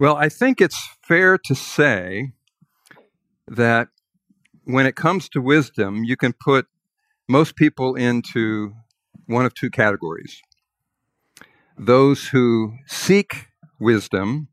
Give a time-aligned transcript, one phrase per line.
[0.00, 2.32] Well, I think it's fair to say
[3.48, 3.88] that
[4.64, 6.66] when it comes to wisdom, you can put
[7.28, 8.74] most people into
[9.26, 10.40] one of two categories
[11.78, 13.46] those who seek
[13.78, 14.48] wisdom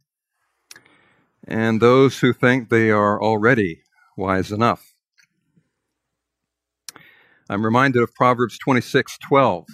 [1.48, 3.82] and those who think they are already
[4.18, 4.93] wise enough.
[7.50, 9.66] I'm reminded of Proverbs 26:12,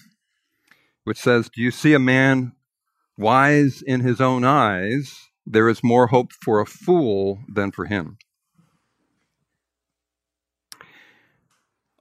[1.05, 2.53] which says, "Do you see a man
[3.17, 5.30] wise in his own eyes?
[5.45, 8.17] There is more hope for a fool than for him."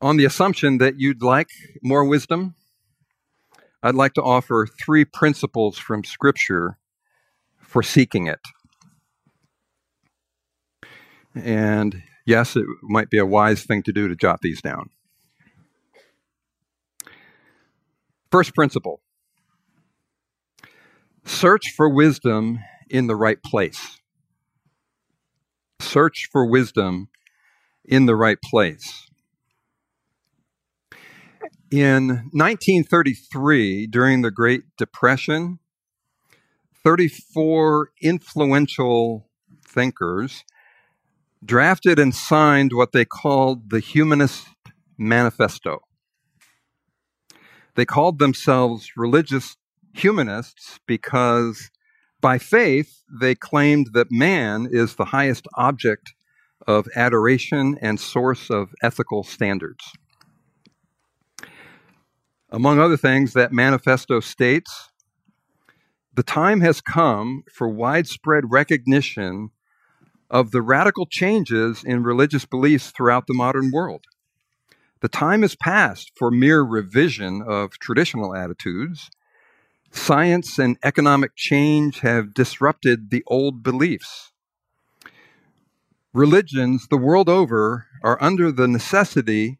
[0.02, 1.50] On the assumption that you'd like
[1.82, 2.54] more wisdom,
[3.82, 6.78] I'd like to offer three principles from Scripture
[7.58, 8.40] for seeking it.
[11.34, 14.90] And yes, it might be a wise thing to do to jot these down.
[18.30, 19.00] First principle
[21.24, 24.00] search for wisdom in the right place.
[25.80, 27.08] Search for wisdom
[27.84, 29.06] in the right place.
[31.70, 35.60] In 1933, during the Great Depression,
[36.82, 39.28] 34 influential
[39.64, 40.44] thinkers
[41.44, 44.48] drafted and signed what they called the Humanist
[44.98, 45.80] Manifesto.
[47.76, 49.56] They called themselves religious
[49.94, 51.70] humanists because
[52.20, 56.14] by faith they claimed that man is the highest object
[56.66, 59.92] of adoration and source of ethical standards.
[62.50, 64.90] Among other things, that manifesto states
[66.12, 69.50] the time has come for widespread recognition
[70.28, 74.04] of the radical changes in religious beliefs throughout the modern world.
[75.00, 79.08] The time is past for mere revision of traditional attitudes.
[79.92, 84.32] Science and economic change have disrupted the old beliefs.
[86.12, 89.58] Religions the world over are under the necessity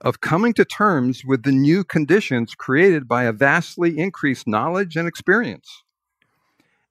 [0.00, 5.08] of coming to terms with the new conditions created by a vastly increased knowledge and
[5.08, 5.82] experience.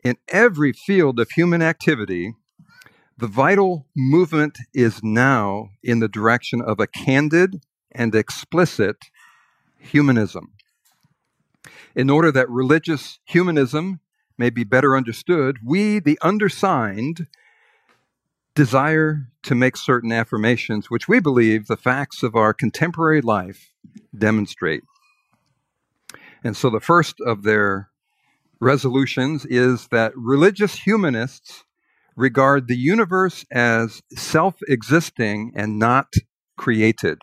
[0.03, 2.33] In every field of human activity,
[3.17, 8.97] the vital movement is now in the direction of a candid and explicit
[9.79, 10.53] humanism.
[11.95, 13.99] In order that religious humanism
[14.37, 17.27] may be better understood, we, the undersigned,
[18.55, 23.73] desire to make certain affirmations which we believe the facts of our contemporary life
[24.17, 24.83] demonstrate.
[26.43, 27.89] And so the first of their
[28.59, 31.63] resolutions is that religious humanists
[32.15, 36.13] regard the universe as self existing and not
[36.57, 37.19] created.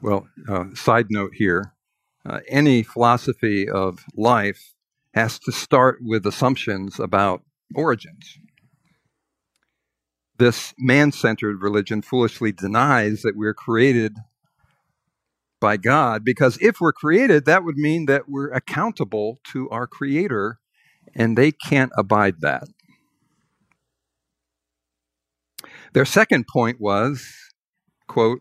[0.00, 1.74] Well, uh, side note here
[2.28, 4.74] uh, any philosophy of life
[5.14, 7.42] has to start with assumptions about
[7.74, 8.38] origins
[10.42, 14.16] this man centered religion foolishly denies that we're created
[15.60, 20.58] by God because if we're created, that would mean that we're accountable to our Creator,
[21.14, 22.64] and they can't abide that.
[25.92, 27.24] Their second point was,
[28.08, 28.40] quote,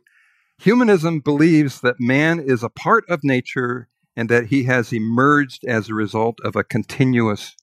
[0.61, 5.89] humanism believes that man is a part of nature and that he has emerged as
[5.89, 7.55] a result of a continuous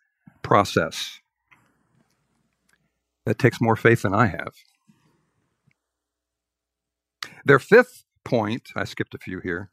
[0.42, 1.20] process.
[3.24, 4.54] That takes more faith than I have.
[7.44, 9.70] Their fifth point, I skipped a few here,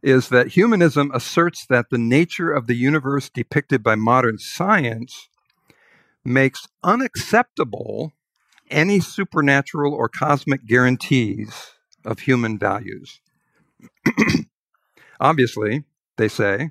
[0.00, 5.28] is that humanism asserts that the nature of the universe depicted by modern science
[6.24, 8.12] makes unacceptable
[8.70, 11.72] any supernatural or cosmic guarantees
[12.04, 13.20] of human values.
[15.20, 15.84] Obviously,
[16.16, 16.70] they say,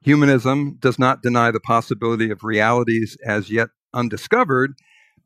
[0.00, 4.74] humanism does not deny the possibility of realities as yet undiscovered,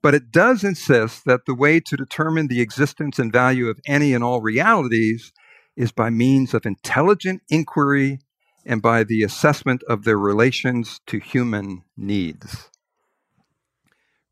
[0.03, 4.15] but it does insist that the way to determine the existence and value of any
[4.15, 5.33] and all realities
[5.77, 8.19] is by means of intelligent inquiry
[8.67, 12.71] and by the assessment of their relations to human needs.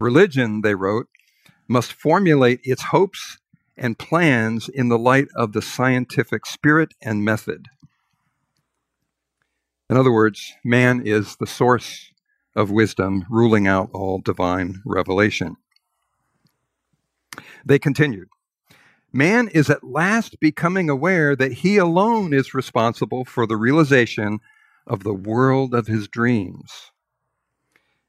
[0.00, 1.08] Religion, they wrote,
[1.66, 3.38] must formulate its hopes
[3.78, 7.66] and plans in the light of the scientific spirit and method.
[9.90, 12.12] In other words, man is the source
[12.54, 15.56] of wisdom, ruling out all divine revelation.
[17.64, 18.28] They continued
[19.12, 24.40] Man is at last becoming aware that he alone is responsible for the realization
[24.86, 26.92] of the world of his dreams,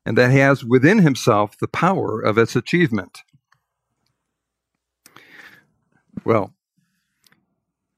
[0.06, 3.19] and that he has within himself the power of its achievement.
[6.30, 6.54] Well,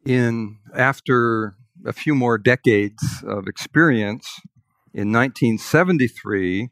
[0.06, 1.56] in after
[1.86, 4.39] a few more decades of experience,
[4.94, 6.69] in 1973,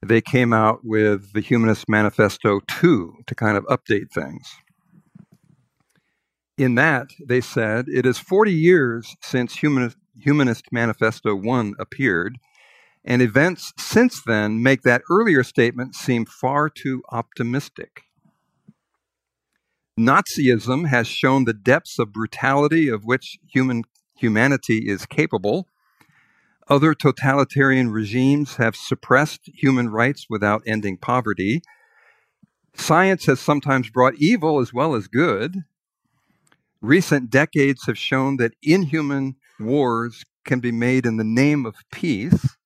[0.00, 4.48] they came out with the Humanist Manifesto 2 to kind of update things.
[6.56, 12.38] In that, they said, it is 40 years since Humanist, Humanist Manifesto 1 appeared,
[13.04, 18.04] and events since then make that earlier statement seem far too optimistic.
[19.98, 23.84] Nazism has shown the depths of brutality of which human
[24.16, 25.68] humanity is capable.
[26.68, 31.62] Other totalitarian regimes have suppressed human rights without ending poverty.
[32.74, 35.64] Science has sometimes brought evil as well as good.
[36.80, 42.56] Recent decades have shown that inhuman wars can be made in the name of peace.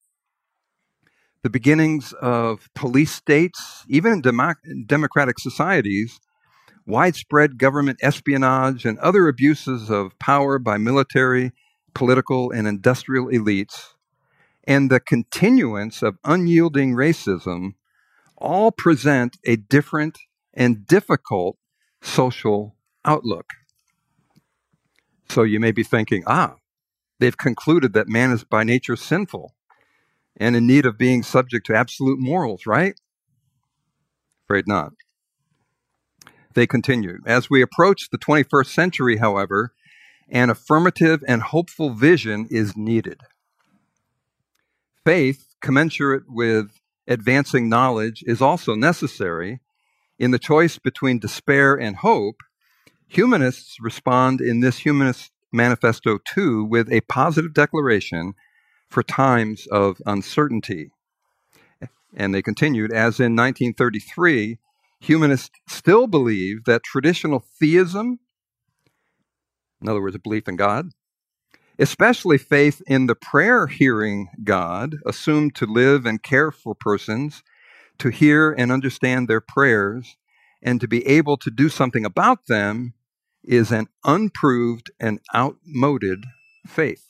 [1.42, 6.18] The beginnings of police states, even in democ- democratic societies,
[6.86, 11.52] widespread government espionage, and other abuses of power by military,
[11.94, 13.94] political, and industrial elites,
[14.64, 17.74] and the continuance of unyielding racism
[18.36, 20.18] all present a different
[20.54, 21.56] and difficult
[22.02, 23.52] social outlook.
[25.28, 26.56] So you may be thinking, ah,
[27.18, 29.54] they've concluded that man is by nature sinful
[30.36, 32.94] and in need of being subject to absolute morals, right?
[34.46, 34.92] Afraid not.
[36.56, 37.20] They continued.
[37.26, 39.74] As we approach the 21st century, however,
[40.30, 43.20] an affirmative and hopeful vision is needed.
[45.04, 49.60] Faith, commensurate with advancing knowledge, is also necessary.
[50.18, 52.36] In the choice between despair and hope,
[53.06, 58.32] humanists respond in this Humanist Manifesto 2 with a positive declaration
[58.88, 60.90] for times of uncertainty.
[62.16, 64.58] And they continued, as in 1933,
[65.00, 68.18] humanists still believe that traditional theism,
[69.80, 70.90] in other words, a belief in God,
[71.78, 77.42] especially faith in the prayer hearing God, assumed to live and care for persons,
[77.98, 80.16] to hear and understand their prayers,
[80.62, 82.94] and to be able to do something about them,
[83.44, 86.24] is an unproved and outmoded
[86.66, 87.04] faith.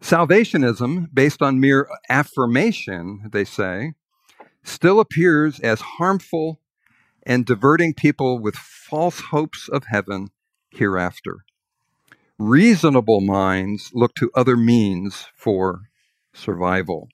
[0.00, 3.94] Salvationism, based on mere affirmation, they say,
[4.66, 6.60] still appears as harmful
[7.24, 10.28] and diverting people with false hopes of heaven
[10.70, 11.44] hereafter.
[12.38, 15.88] Reasonable minds look to other means for
[16.34, 17.08] survival.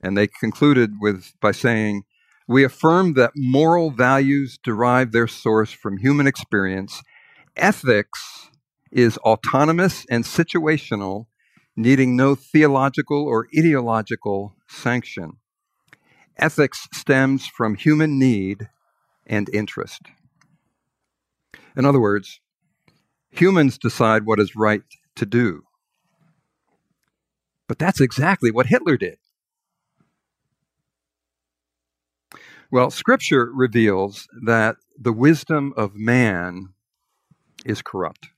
[0.00, 2.04] And they concluded with by saying,
[2.46, 7.02] we affirm that moral values derive their source from human experience.
[7.56, 8.50] Ethics
[8.92, 11.26] is autonomous and situational,
[11.74, 15.38] needing no theological or ideological sanction.
[16.36, 18.68] Ethics stems from human need
[19.26, 20.02] and interest.
[21.76, 22.40] In other words,
[23.30, 24.82] humans decide what is right
[25.16, 25.62] to do.
[27.68, 29.18] But that's exactly what Hitler did.
[32.70, 36.74] Well, Scripture reveals that the wisdom of man
[37.64, 38.30] is corrupt.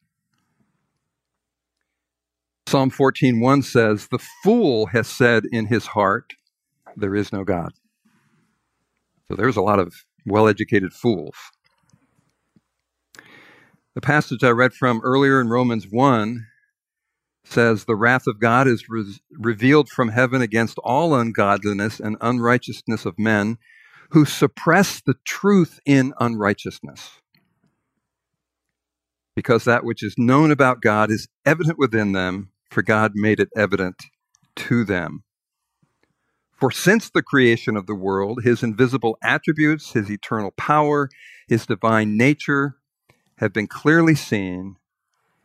[2.69, 6.35] Psalm 14:1 says, "The fool has said in his heart,
[6.97, 7.73] there is no God."
[9.29, 9.95] So there's a lot of
[10.25, 11.35] well educated fools.
[13.95, 16.47] The passage I read from earlier in Romans 1
[17.45, 23.07] says, The wrath of God is re- revealed from heaven against all ungodliness and unrighteousness
[23.07, 23.59] of men
[24.11, 27.21] who suppress the truth in unrighteousness.
[29.35, 33.49] Because that which is known about God is evident within them, for God made it
[33.57, 33.97] evident
[34.57, 35.25] to them.
[36.57, 41.11] For since the creation of the world, his invisible attributes, his eternal power,
[41.49, 42.77] his divine nature
[43.39, 44.77] have been clearly seen,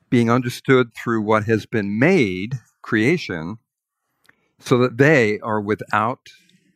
[0.10, 3.58] being understood through what has been made, creation,
[4.60, 6.30] so that they are without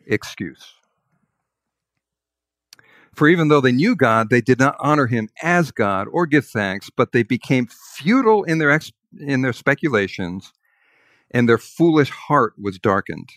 [0.06, 0.74] excuse.
[3.16, 6.46] For even though they knew God, they did not honor him as God or give
[6.46, 10.52] thanks, but they became futile in their, ex- in their speculations,
[11.32, 13.30] and their foolish heart was darkened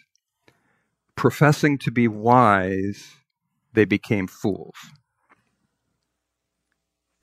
[1.18, 3.16] professing to be wise,
[3.74, 4.76] they became fools.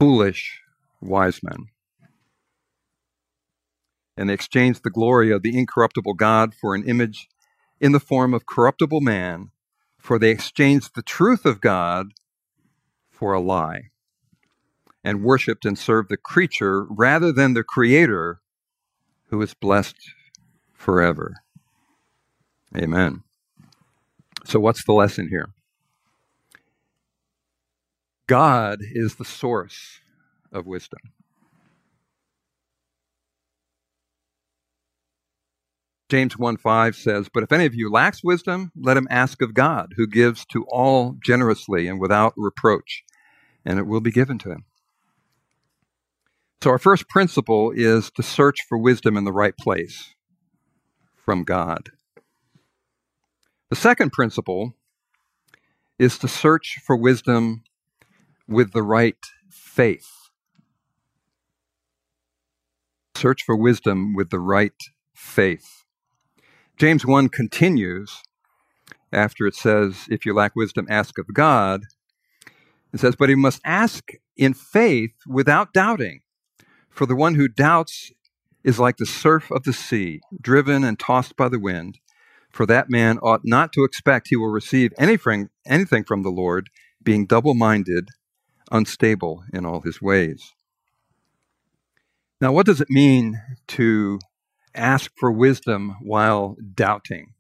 [0.02, 0.60] Foolish
[1.02, 1.68] wise men.
[4.18, 7.30] And they exchanged the glory of the incorruptible God for an image
[7.80, 9.52] in the form of corruptible man,
[9.98, 12.08] for they exchanged the truth of God
[13.10, 13.92] for a lie,
[15.06, 18.42] and worshiped and served the creature rather than the Creator,
[19.30, 20.12] who is blessed
[20.74, 21.36] forever.
[22.76, 23.25] Amen.
[24.46, 25.50] So, what's the lesson here?
[28.28, 30.00] God is the source
[30.52, 31.00] of wisdom.
[36.10, 39.56] James 1 5 says, But if any of you lacks wisdom, let him ask of
[39.56, 43.04] God, who gives to all generously and without reproach,
[43.66, 44.66] and it will be given to him.
[46.62, 50.14] So, our first principle is to search for wisdom in the right place
[51.24, 51.90] from God.
[53.70, 54.76] The second principle
[55.98, 57.64] is to search for wisdom
[58.48, 59.18] with the right
[59.50, 60.10] faith.
[63.16, 64.74] Search for wisdom with the right
[65.16, 65.84] faith.
[66.78, 68.22] James 1 continues
[69.12, 71.84] after it says, If you lack wisdom, ask of God.
[72.94, 76.22] It says, But he must ask in faith without doubting.
[76.90, 78.12] For the one who doubts
[78.64, 82.00] is like the surf of the sea, driven and tossed by the wind.
[82.56, 86.70] For that man ought not to expect he will receive anything, anything from the Lord,
[87.04, 88.08] being double minded,
[88.72, 90.54] unstable in all his ways.
[92.40, 94.20] Now, what does it mean to
[94.74, 97.34] ask for wisdom while doubting?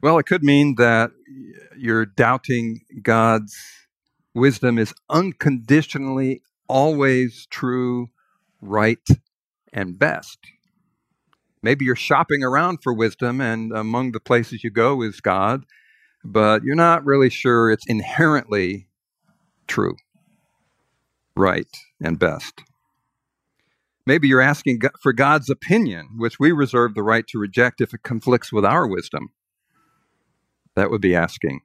[0.00, 1.10] Well, it could mean that
[1.76, 3.56] you're doubting God's
[4.32, 8.10] wisdom is unconditionally always true,
[8.60, 9.08] right,
[9.72, 10.38] and best.
[11.64, 15.64] Maybe you're shopping around for wisdom, and among the places you go is God,
[16.22, 18.86] but you're not really sure it's inherently
[19.66, 19.96] true,
[21.34, 21.66] right,
[22.02, 22.60] and best.
[24.04, 28.02] Maybe you're asking for God's opinion, which we reserve the right to reject if it
[28.02, 29.30] conflicts with our wisdom.
[30.76, 31.60] That would be asking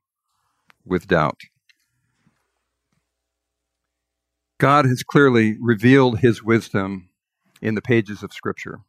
[0.86, 1.42] with doubt.
[4.60, 7.10] God has clearly revealed his wisdom
[7.62, 8.80] in the pages of Scripture.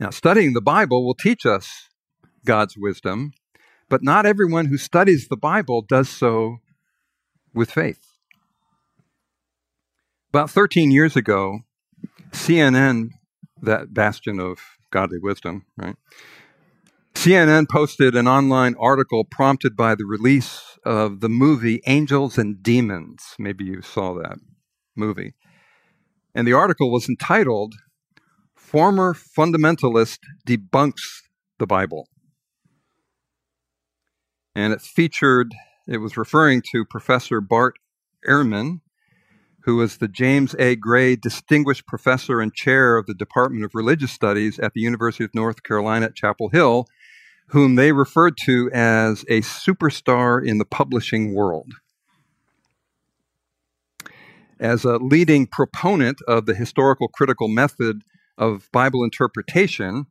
[0.00, 1.88] Now, studying the Bible will teach us
[2.44, 3.32] God's wisdom,
[3.88, 6.58] but not everyone who studies the Bible does so
[7.52, 8.00] with faith.
[10.28, 11.60] About 13 years ago,
[12.30, 13.08] CNN,
[13.62, 14.58] that bastion of
[14.90, 15.96] godly wisdom, right?
[17.14, 23.34] CNN posted an online article prompted by the release of the movie Angels and Demons.
[23.38, 24.38] Maybe you saw that
[24.94, 25.34] movie.
[26.34, 27.74] And the article was entitled
[28.68, 31.22] Former Fundamentalist Debunks
[31.58, 32.06] the Bible.
[34.54, 35.54] And it featured,
[35.86, 37.76] it was referring to Professor Bart
[38.28, 38.80] Ehrman,
[39.62, 40.76] who was the James A.
[40.76, 45.34] Gray Distinguished Professor and Chair of the Department of Religious Studies at the University of
[45.34, 46.84] North Carolina at Chapel Hill,
[47.46, 51.72] whom they referred to as a superstar in the publishing world.
[54.60, 58.02] As a leading proponent of the historical critical method
[58.38, 60.06] of Bible interpretation,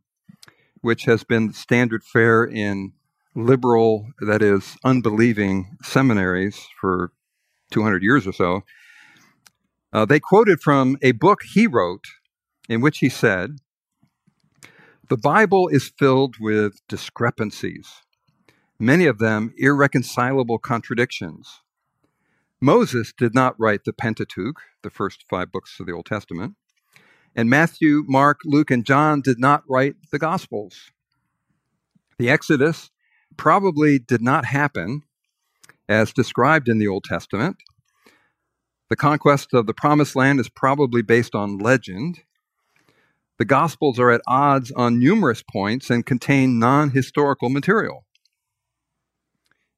[0.82, 2.92] which has been standard fare in
[3.34, 7.12] liberal, that is, unbelieving seminaries for
[7.72, 8.62] 200 years or so,
[9.94, 12.06] uh, they quoted from a book he wrote
[12.68, 13.58] in which he said,
[15.10, 18.04] The Bible is filled with discrepancies,
[18.78, 21.62] many of them irreconcilable contradictions.
[22.60, 26.56] Moses did not write the Pentateuch, the first five books of the Old Testament,
[27.36, 30.92] and Matthew, Mark, Luke, and John did not write the Gospels.
[32.18, 32.90] The Exodus
[33.38, 35.04] probably did not happen
[35.90, 37.58] as described in the Old Testament,
[38.90, 42.20] the conquest of the Promised Land is probably based on legend.
[43.38, 48.06] The Gospels are at odds on numerous points and contain non historical material.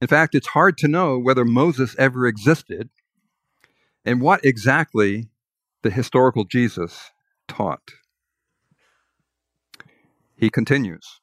[0.01, 2.89] In fact, it's hard to know whether Moses ever existed
[4.05, 5.29] and what exactly
[5.81, 7.11] the historical Jesus
[7.49, 7.91] taught.
[10.37, 11.19] He continues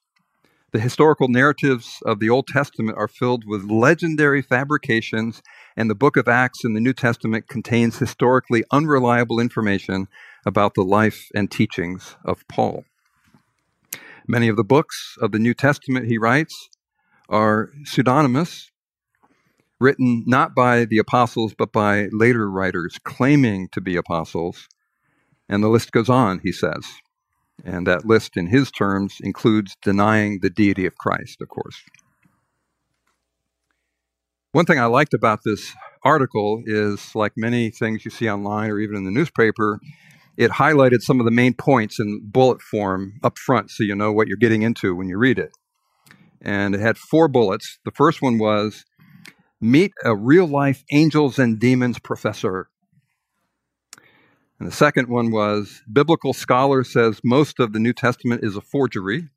[0.73, 5.40] The historical narratives of the Old Testament are filled with legendary fabrications
[5.75, 10.09] and the book of Acts in the New Testament contains historically unreliable information
[10.45, 12.85] about the life and teachings of Paul.
[14.28, 16.68] Many of the books of the New Testament, he writes,
[17.28, 18.71] are pseudonymous,
[19.80, 24.68] written not by the apostles, but by later writers claiming to be apostles.
[25.48, 26.84] And the list goes on, he says.
[27.64, 31.82] And that list, in his terms, includes denying the deity of Christ, of course.
[34.52, 35.72] One thing I liked about this
[36.04, 39.80] article is, like many things you see online or even in the newspaper,
[40.36, 44.12] it highlighted some of the main points in bullet form up front so you know
[44.12, 45.50] what you're getting into when you read it.
[46.42, 47.78] And it had four bullets.
[47.84, 48.84] The first one was
[49.60, 52.68] Meet a real life angels and demons professor.
[54.58, 58.60] And the second one was Biblical scholar says most of the New Testament is a
[58.60, 59.28] forgery.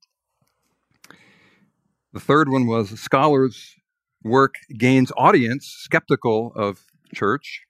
[2.13, 3.75] The third one was Scholars
[4.23, 7.63] work gains audience skeptical of church.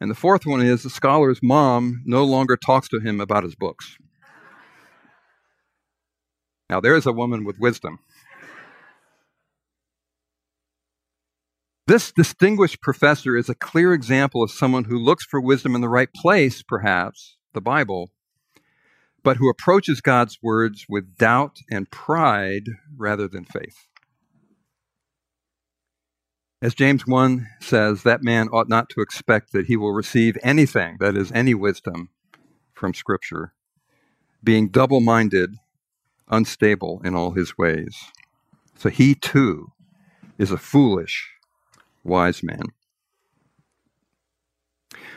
[0.00, 3.54] And the fourth one is the scholar's mom no longer talks to him about his
[3.54, 3.96] books.
[6.68, 7.98] Now, there's a woman with wisdom.
[11.92, 15.90] This distinguished professor is a clear example of someone who looks for wisdom in the
[15.90, 18.10] right place, perhaps, the Bible,
[19.22, 22.62] but who approaches God's words with doubt and pride
[22.96, 23.88] rather than faith.
[26.62, 30.96] As James 1 says, that man ought not to expect that he will receive anything,
[30.98, 32.08] that is, any wisdom
[32.72, 33.52] from Scripture,
[34.42, 35.56] being double minded,
[36.30, 37.98] unstable in all his ways.
[38.78, 39.72] So he too
[40.38, 41.28] is a foolish
[42.04, 42.62] wise man.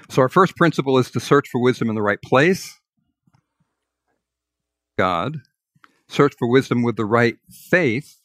[0.09, 2.79] So, our first principle is to search for wisdom in the right place,
[4.97, 5.41] God.
[6.07, 8.19] Search for wisdom with the right faith.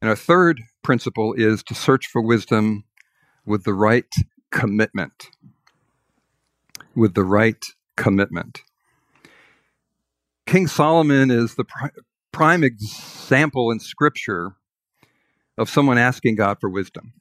[0.00, 2.84] And our third principle is to search for wisdom
[3.44, 4.06] with the right
[4.50, 5.28] commitment.
[6.94, 7.64] With the right
[7.96, 8.62] commitment.
[10.46, 11.64] King Solomon is the
[12.32, 14.56] prime example in Scripture
[15.58, 17.12] of someone asking God for wisdom.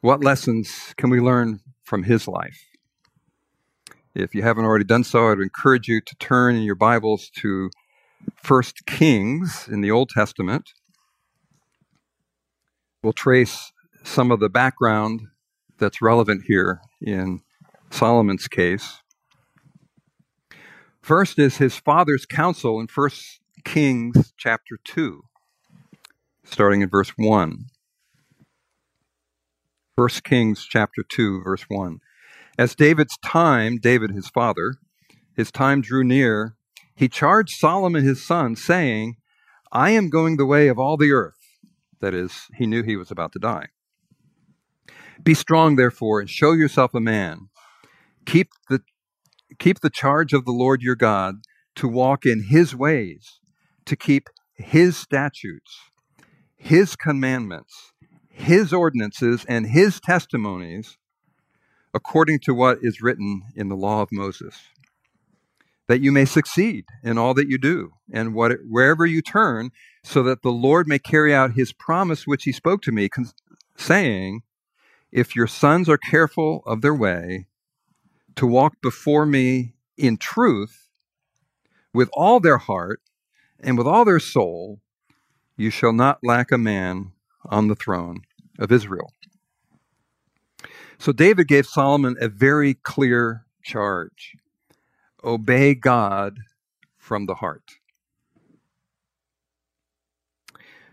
[0.00, 2.60] What lessons can we learn from his life?
[4.14, 7.70] If you haven't already done so, I'd encourage you to turn in your Bibles to
[8.36, 10.70] First Kings in the Old Testament.
[13.02, 13.72] We'll trace
[14.04, 15.22] some of the background
[15.78, 17.40] that's relevant here in
[17.90, 19.00] Solomon's case.
[21.02, 25.22] First is his father's counsel in First Kings chapter 2
[26.44, 27.66] starting in verse 1.
[29.96, 31.98] 1 Kings chapter 2 verse 1.
[32.58, 34.74] As David's time, David his father,
[35.36, 36.56] his time drew near,
[36.94, 39.16] he charged Solomon his son saying,
[39.72, 41.34] I am going the way of all the earth.
[42.00, 43.68] That is, he knew he was about to die.
[45.22, 47.48] Be strong therefore and show yourself a man.
[48.26, 48.80] Keep the
[49.58, 51.36] keep the charge of the Lord your God
[51.76, 53.40] to walk in his ways,
[53.86, 55.78] to keep his statutes,
[56.64, 57.92] his commandments,
[58.30, 60.96] his ordinances, and his testimonies
[61.92, 64.56] according to what is written in the law of Moses,
[65.88, 69.72] that you may succeed in all that you do and what, wherever you turn,
[70.02, 73.10] so that the Lord may carry out his promise which he spoke to me,
[73.76, 74.40] saying,
[75.12, 77.46] If your sons are careful of their way,
[78.36, 80.88] to walk before me in truth
[81.92, 83.02] with all their heart
[83.60, 84.80] and with all their soul,
[85.56, 87.12] you shall not lack a man
[87.44, 88.22] on the throne
[88.58, 89.12] of Israel.
[90.98, 94.36] So David gave Solomon a very clear charge
[95.22, 96.38] obey God
[96.98, 97.72] from the heart.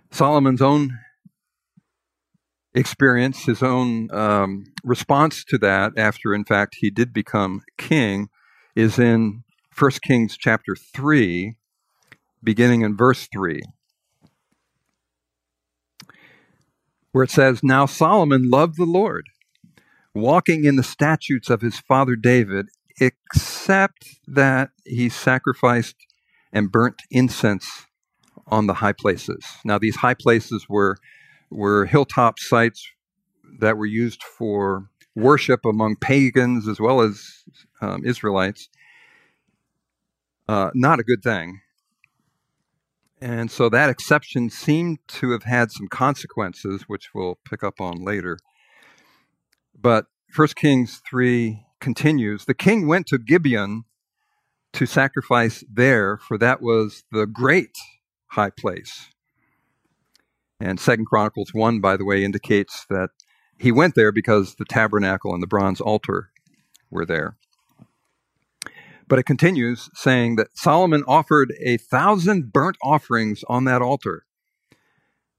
[0.10, 1.00] Solomon's own
[2.74, 8.30] experience, his own um, response to that, after in fact he did become king,
[8.76, 9.43] is in
[9.78, 11.56] 1 Kings chapter 3,
[12.43, 13.62] beginning in verse 3.
[17.12, 19.28] Where it says, Now Solomon loved the Lord,
[20.13, 22.67] walking in the statutes of his father David,
[23.00, 25.95] except that he sacrificed
[26.54, 27.86] and burnt incense
[28.47, 29.45] on the high places.
[29.63, 30.97] Now, these high places were,
[31.50, 32.86] were hilltop sites
[33.60, 37.43] that were used for worship among pagans as well as
[37.82, 38.69] um, Israelites.
[40.47, 41.62] Uh, not a good thing.
[43.21, 48.03] And so that exception seemed to have had some consequences, which we'll pick up on
[48.03, 48.39] later.
[49.79, 53.84] But 1 Kings 3 continues The king went to Gibeon
[54.73, 57.75] to sacrifice there, for that was the great
[58.27, 59.10] high place.
[60.60, 63.10] And Second Chronicles 1, by the way, indicates that
[63.60, 66.31] he went there because the tabernacle and the bronze altar
[66.89, 67.38] were there.
[69.07, 74.25] But it continues saying that Solomon offered a thousand burnt offerings on that altar.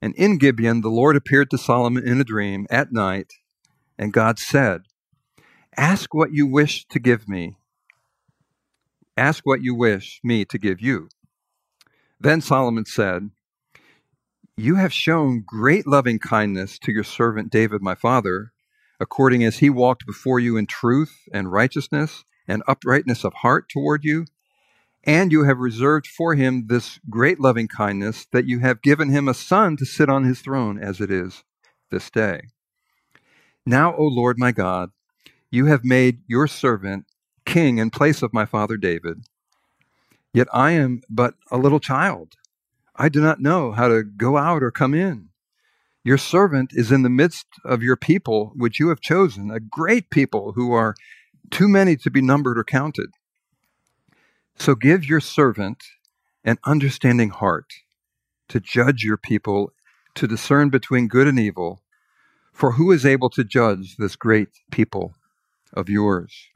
[0.01, 3.35] And in Gibeon, the Lord appeared to Solomon in a dream at night,
[3.97, 4.83] and God said,
[5.77, 7.57] Ask what you wish to give me.
[9.17, 11.09] Ask what you wish me to give you.
[12.19, 13.31] Then Solomon said,
[14.57, 18.53] You have shown great loving kindness to your servant David, my father,
[18.99, 24.05] according as he walked before you in truth and righteousness and uprightness of heart toward
[24.05, 24.27] you.
[25.05, 29.27] And you have reserved for him this great loving kindness that you have given him
[29.27, 31.45] a son to sit on his throne as it is
[31.91, 32.43] this day.
[33.65, 34.91] Now, O Lord my God,
[35.51, 37.07] you have made your servant
[37.47, 39.25] king in place of my father David.
[40.35, 42.35] Yet I am but a little child.
[42.95, 45.31] I do not know how to go out or come in.
[46.05, 50.11] Your servant is in the midst of your people, which you have chosen, a great
[50.11, 50.95] people who are
[51.53, 53.11] too many to be numbered or counted.
[54.57, 55.85] So give your servant
[56.45, 57.73] an understanding heart
[58.49, 59.73] to judge your people,
[60.17, 61.83] to discern between good and evil.
[62.53, 65.15] For who is able to judge this great people
[65.73, 66.49] of yours?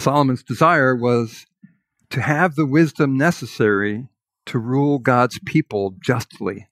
[0.00, 1.46] Solomon's desire was
[2.10, 4.08] to have the wisdom necessary
[4.46, 6.68] to rule God's people justly.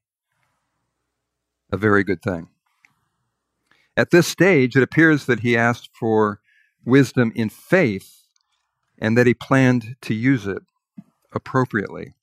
[1.70, 2.48] A very good thing.
[3.96, 6.40] At this stage, it appears that he asked for
[6.84, 8.24] wisdom in faith
[8.98, 10.62] and that he planned to use it
[11.32, 12.14] appropriately.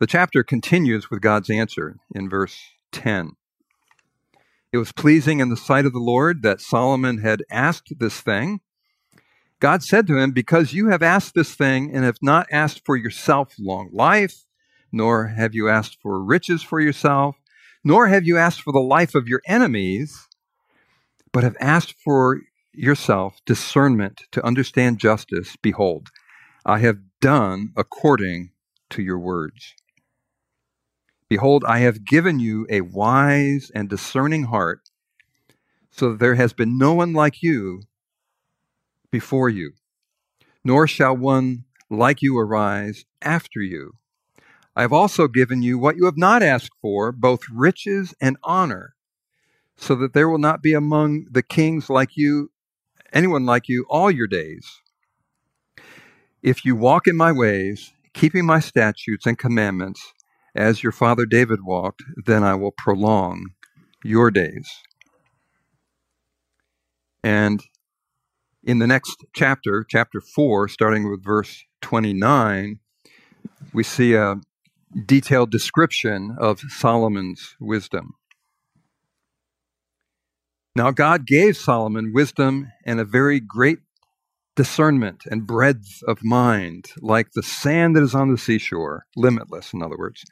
[0.00, 2.58] The chapter continues with God's answer in verse
[2.92, 3.32] 10.
[4.72, 8.60] It was pleasing in the sight of the Lord that Solomon had asked this thing.
[9.60, 12.96] God said to him, Because you have asked this thing and have not asked for
[12.96, 14.46] yourself long life,
[14.90, 17.36] nor have you asked for riches for yourself,
[17.84, 20.26] nor have you asked for the life of your enemies,
[21.32, 22.40] but have asked for
[22.72, 26.08] yourself discernment to understand justice, behold,
[26.64, 28.50] I have done according
[28.90, 29.74] to your words.
[31.28, 34.80] Behold, I have given you a wise and discerning heart,
[35.90, 37.82] so that there has been no one like you
[39.10, 39.72] before you,
[40.64, 43.92] nor shall one like you arise after you.
[44.76, 48.94] I have also given you what you have not asked for, both riches and honor,
[49.76, 52.50] so that there will not be among the kings like you
[53.12, 54.66] anyone like you all your days.
[56.42, 60.12] If you walk in my ways, keeping my statutes and commandments,
[60.54, 63.50] as your father David walked, then I will prolong
[64.02, 64.68] your days.
[67.22, 67.62] And
[68.62, 72.78] in the next chapter, chapter 4, starting with verse 29,
[73.72, 74.36] we see a
[75.06, 78.14] detailed description of Solomon's wisdom.
[80.76, 83.78] Now, God gave Solomon wisdom and a very great
[84.56, 89.82] discernment and breadth of mind, like the sand that is on the seashore, limitless, in
[89.82, 90.24] other words.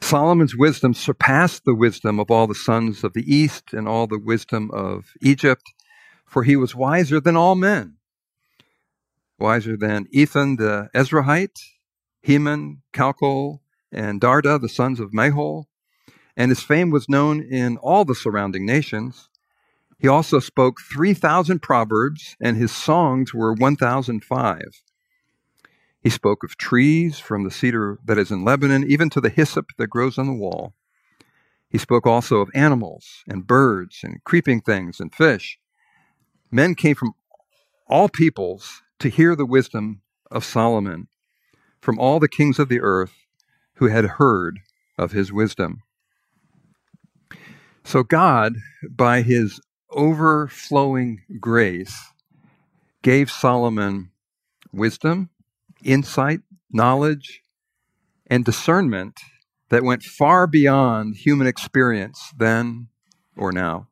[0.00, 4.18] Solomon's wisdom surpassed the wisdom of all the sons of the East and all the
[4.18, 5.62] wisdom of Egypt,
[6.26, 7.96] for he was wiser than all men.
[9.38, 11.58] Wiser than Ethan the Ezrahite,
[12.24, 13.60] Heman, Calcol,
[13.92, 15.66] and Darda, the sons of Mahol,
[16.36, 19.28] and his fame was known in all the surrounding nations.
[19.98, 24.62] He also spoke 3,000 proverbs, and his songs were 1,005.
[26.00, 29.72] He spoke of trees, from the cedar that is in Lebanon, even to the hyssop
[29.76, 30.72] that grows on the wall.
[31.68, 35.58] He spoke also of animals and birds and creeping things and fish.
[36.50, 37.14] Men came from
[37.86, 41.08] all peoples to hear the wisdom of Solomon,
[41.84, 43.12] from all the kings of the earth
[43.74, 44.60] who had heard
[44.96, 45.82] of his wisdom.
[47.84, 48.54] So, God,
[48.88, 51.94] by his overflowing grace,
[53.02, 54.10] gave Solomon
[54.72, 55.28] wisdom
[55.82, 56.40] insight,
[56.72, 57.42] knowledge,
[58.28, 59.20] and discernment
[59.68, 62.88] that went far beyond human experience then
[63.36, 63.88] or now.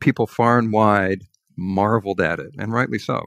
[0.00, 1.22] People far and wide
[1.56, 3.26] marveled at it, and rightly so.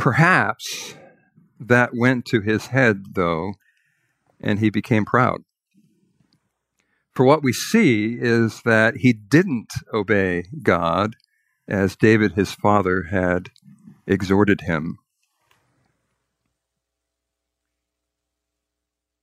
[0.00, 0.94] Perhaps
[1.60, 3.52] that went to his head, though,
[4.40, 5.42] and he became proud.
[7.12, 11.16] For what we see is that he didn't obey God
[11.68, 13.50] as David, his father, had
[14.06, 14.96] exhorted him.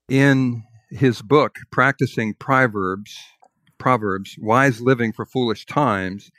[0.07, 3.17] In his book, Practicing Proverbs,
[3.79, 6.29] Proverbs, Wise Living for Foolish Times,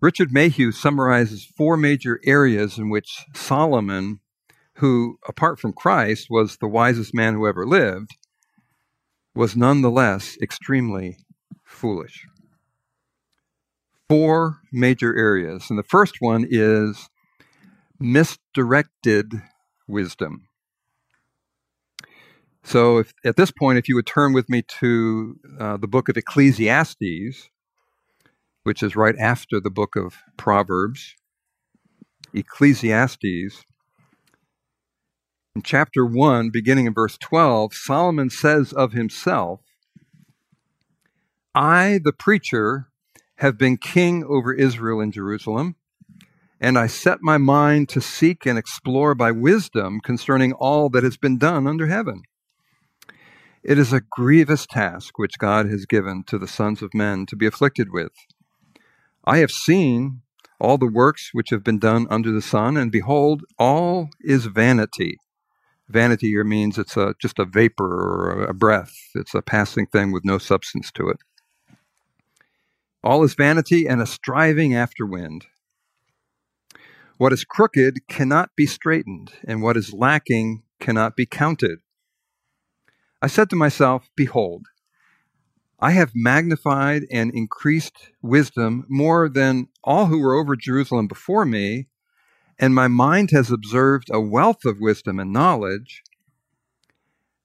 [0.00, 4.20] Richard Mayhue summarizes four major areas in which Solomon,
[4.74, 8.16] who, apart from Christ, was the wisest man who ever lived,
[9.34, 11.16] was nonetheless extremely
[11.64, 12.26] foolish.
[14.08, 15.68] Four major areas.
[15.68, 17.08] And the first one is
[17.98, 19.32] misdirected
[19.88, 20.48] wisdom.
[22.62, 26.08] So, if, at this point, if you would turn with me to uh, the book
[26.08, 27.48] of Ecclesiastes,
[28.68, 31.16] which is right after the book of Proverbs,
[32.34, 33.64] Ecclesiastes,
[35.56, 39.62] in chapter 1, beginning in verse 12, Solomon says of himself,
[41.54, 42.90] I, the preacher,
[43.36, 45.76] have been king over Israel in Jerusalem
[46.60, 51.16] and I set my mind to seek and explore by wisdom concerning all that has
[51.16, 52.20] been done under heaven.
[53.62, 57.34] It is a grievous task which God has given to the sons of men to
[57.34, 58.12] be afflicted with.
[59.28, 60.22] I have seen
[60.58, 65.18] all the works which have been done under the sun, and behold, all is vanity.
[65.86, 70.12] Vanity here means it's a, just a vapor or a breath, it's a passing thing
[70.12, 71.18] with no substance to it.
[73.04, 75.44] All is vanity and a striving after wind.
[77.18, 81.80] What is crooked cannot be straightened, and what is lacking cannot be counted.
[83.20, 84.68] I said to myself, Behold,
[85.80, 91.86] I have magnified and increased wisdom more than all who were over Jerusalem before me,
[92.58, 96.02] and my mind has observed a wealth of wisdom and knowledge.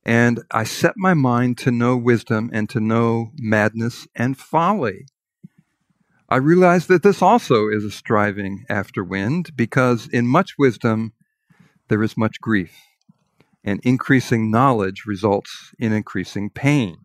[0.03, 5.05] And I set my mind to know wisdom and to know madness and folly.
[6.27, 11.13] I realize that this also is a striving after wind, because in much wisdom
[11.87, 12.75] there is much grief,
[13.63, 16.97] and increasing knowledge results in increasing pain.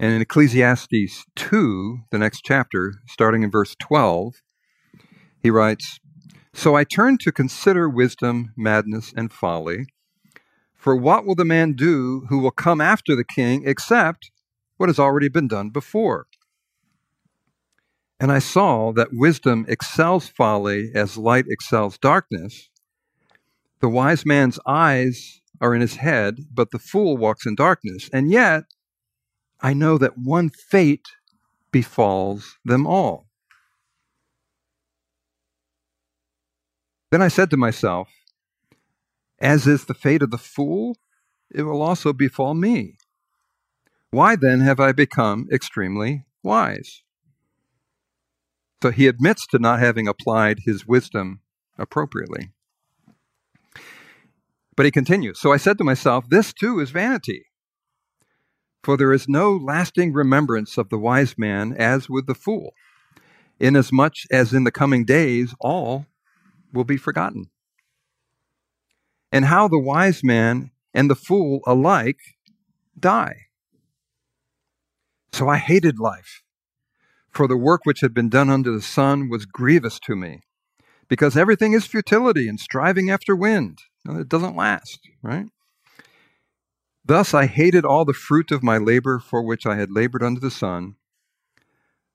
[0.00, 4.42] And in Ecclesiastes 2, the next chapter, starting in verse 12,
[5.42, 6.00] he writes
[6.52, 9.86] So I turn to consider wisdom, madness, and folly.
[10.74, 14.30] For what will the man do who will come after the king except
[14.76, 16.26] what has already been done before?
[18.18, 22.68] And I saw that wisdom excels folly as light excels darkness.
[23.80, 28.10] The wise man's eyes are in his head, but the fool walks in darkness.
[28.12, 28.64] And yet,
[29.60, 31.08] I know that one fate
[31.70, 33.26] befalls them all.
[37.10, 38.08] Then I said to myself,
[39.40, 40.96] As is the fate of the fool,
[41.50, 42.96] it will also befall me.
[44.10, 47.02] Why then have I become extremely wise?
[48.82, 51.40] So he admits to not having applied his wisdom
[51.78, 52.52] appropriately.
[54.76, 57.46] But he continues So I said to myself, This too is vanity.
[58.84, 62.74] For there is no lasting remembrance of the wise man as with the fool,
[63.58, 66.04] inasmuch as in the coming days all
[66.70, 67.46] will be forgotten.
[69.32, 72.18] And how the wise man and the fool alike
[72.98, 73.46] die.
[75.32, 76.42] So I hated life,
[77.30, 80.40] for the work which had been done under the sun was grievous to me,
[81.08, 83.78] because everything is futility and striving after wind.
[84.06, 85.46] It doesn't last, right?
[87.04, 90.40] Thus I hated all the fruit of my labor for which I had labored under
[90.40, 90.96] the sun.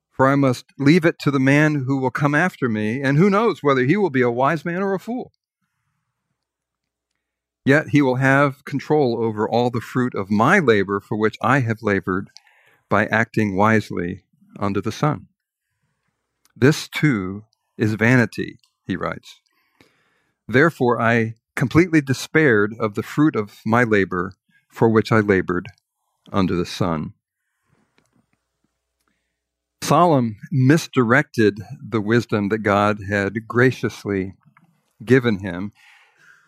[0.09, 3.29] For I must leave it to the man who will come after me, and who
[3.29, 5.31] knows whether he will be a wise man or a fool.
[7.63, 11.59] Yet he will have control over all the fruit of my labor for which I
[11.59, 12.31] have labored
[12.89, 14.23] by acting wisely
[14.59, 15.27] under the sun.
[16.55, 17.43] This too
[17.77, 19.39] is vanity, he writes.
[20.47, 24.33] Therefore I completely despaired of the fruit of my labor
[24.69, 25.67] for which I labored
[26.31, 27.13] under the sun.
[29.81, 34.35] Solomon misdirected the wisdom that God had graciously
[35.03, 35.71] given him.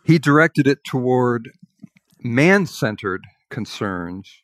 [0.03, 1.49] He directed it toward
[2.23, 4.43] man centered concerns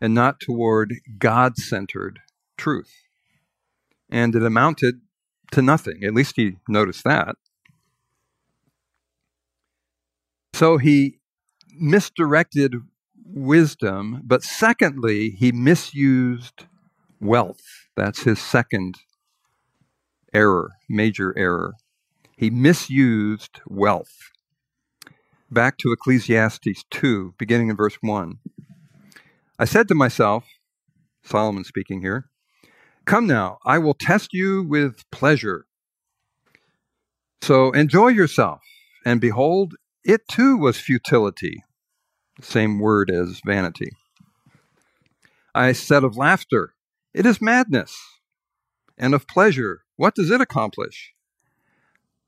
[0.00, 2.20] and not toward God centered
[2.58, 2.92] truth.
[4.10, 5.00] And it amounted
[5.52, 6.04] to nothing.
[6.04, 7.36] At least he noticed that.
[10.52, 11.19] So he
[11.78, 12.74] misdirected
[13.24, 16.66] wisdom, but secondly, he misused
[17.20, 17.88] wealth.
[17.96, 18.96] That's his second
[20.32, 21.74] error, major error.
[22.36, 24.30] He misused wealth.
[25.50, 28.38] Back to Ecclesiastes 2, beginning in verse 1.
[29.58, 30.44] I said to myself,
[31.22, 32.30] Solomon speaking here,
[33.04, 35.66] Come now, I will test you with pleasure.
[37.42, 38.60] So enjoy yourself,
[39.04, 41.62] and behold, it too was futility
[42.42, 43.90] same word as vanity.
[45.54, 46.74] I said of laughter,
[47.12, 47.96] it is madness.
[48.96, 51.12] And of pleasure, what does it accomplish?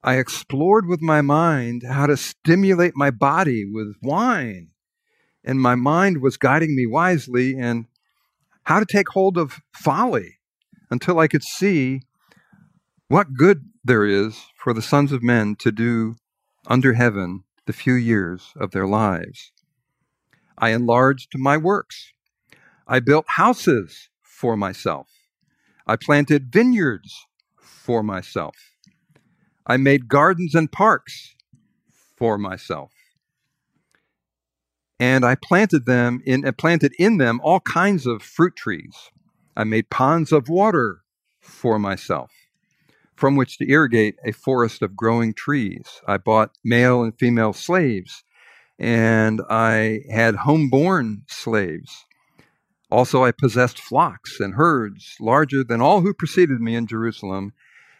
[0.02, 4.70] I explored with my mind how to stimulate my body with wine,
[5.44, 7.86] and my mind was guiding me wisely in
[8.64, 10.38] how to take hold of folly
[10.90, 12.02] until I could see
[13.08, 16.16] what good there is for the sons of men to do
[16.66, 19.52] under heaven the few years of their lives.
[20.58, 22.12] I enlarged my works.
[22.86, 25.08] I built houses for myself.
[25.86, 28.56] I planted vineyards for myself.
[29.66, 31.34] I made gardens and parks
[32.16, 32.92] for myself.
[34.98, 38.94] And I planted them in planted in them all kinds of fruit trees.
[39.56, 41.02] I made ponds of water
[41.40, 42.30] for myself,
[43.22, 46.00] from which to irrigate a forest of growing trees.
[46.08, 48.24] I bought male and female slaves
[48.80, 52.04] and I had homeborn slaves.
[52.90, 57.52] Also, I possessed flocks and herds larger than all who preceded me in Jerusalem,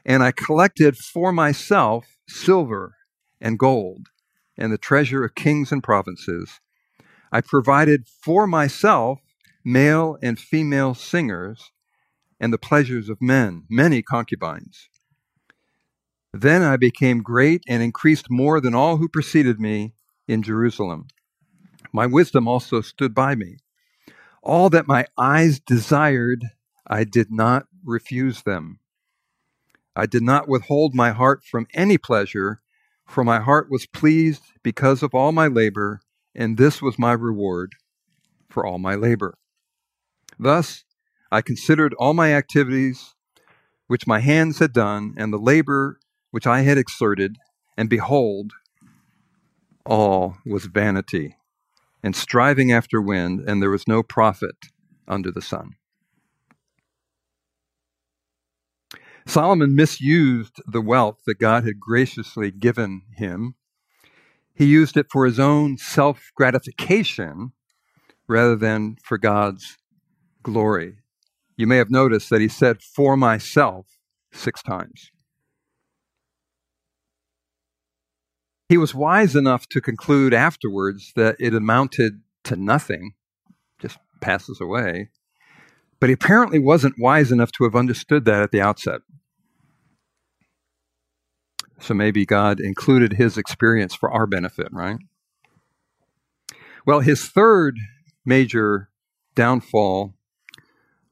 [0.04, 2.96] and I collected for myself silver
[3.40, 4.08] and gold
[4.58, 6.58] and the treasure of kings and provinces.
[7.30, 9.20] I provided for myself
[9.64, 11.70] male and female singers,
[12.40, 14.88] and the pleasures of men, many concubines.
[16.32, 19.92] Then I became great and increased more than all who preceded me
[20.26, 21.08] in Jerusalem.
[21.92, 23.58] My wisdom also stood by me.
[24.42, 26.44] All that my eyes desired,
[26.86, 28.78] I did not refuse them.
[29.94, 32.62] I did not withhold my heart from any pleasure,
[33.06, 36.00] for my heart was pleased because of all my labor,
[36.34, 37.74] and this was my reward
[38.48, 39.36] for all my labor.
[40.38, 40.84] Thus,
[41.30, 43.14] I considered all my activities
[43.86, 45.98] which my hands had done, and the labor
[46.32, 47.36] which I had exerted,
[47.76, 48.52] and behold,
[49.86, 51.36] all was vanity
[52.02, 54.56] and striving after wind, and there was no profit
[55.06, 55.76] under the sun.
[59.24, 63.54] Solomon misused the wealth that God had graciously given him.
[64.54, 67.52] He used it for his own self gratification
[68.26, 69.78] rather than for God's
[70.42, 70.96] glory.
[71.56, 73.86] You may have noticed that he said, for myself,
[74.32, 75.12] six times.
[78.72, 83.12] He was wise enough to conclude afterwards that it amounted to nothing,
[83.78, 85.10] just passes away.
[86.00, 89.02] But he apparently wasn't wise enough to have understood that at the outset.
[91.80, 94.96] So maybe God included his experience for our benefit, right?
[96.86, 97.76] Well, his third
[98.24, 98.88] major
[99.34, 100.14] downfall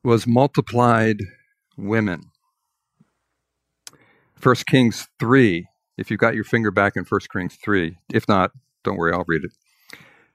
[0.03, 1.19] was multiplied
[1.77, 2.31] women.
[4.43, 5.67] 1 Kings 3
[6.01, 7.99] if you've got your finger back in 1 Kings 3.
[8.13, 9.53] If not, don't worry, I'll read it.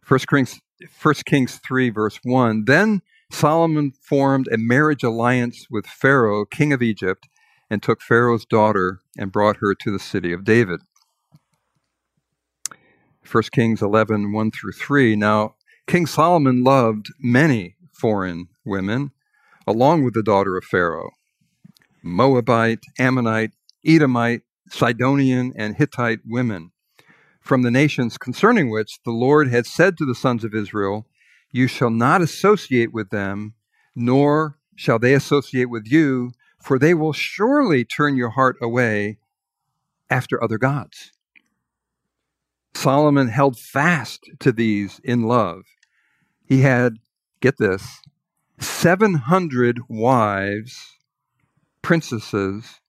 [0.08, 0.62] 1 Kings,
[1.02, 2.66] 1 Kings 3, verse 1.
[2.66, 3.02] Then
[3.32, 7.28] Solomon formed a marriage alliance with Pharaoh, king of Egypt,
[7.68, 10.82] and took Pharaoh's daughter and brought her to the city of David.
[13.30, 15.16] 1 Kings 11, 1 through 3.
[15.16, 15.56] Now,
[15.88, 19.12] King Solomon loved many foreign women,
[19.66, 21.10] along with the daughter of Pharaoh
[22.04, 26.72] Moabite, Ammonite, Edomite, Sidonian, and Hittite women
[27.46, 31.06] from the nations concerning which the Lord had said to the sons of Israel,
[31.52, 33.54] You shall not associate with them,
[33.96, 39.20] nor shall they associate with you, for they will surely turn your heart away
[40.10, 41.12] after other gods.
[42.74, 45.64] Solomon held fast to these in love.
[46.44, 46.96] He had,
[47.42, 48.02] get this,
[48.60, 50.98] 700 wives,
[51.84, 52.80] princesses,